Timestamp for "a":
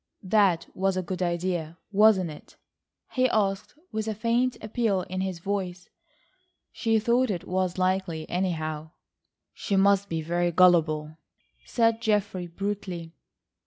0.97-1.03, 4.07-4.15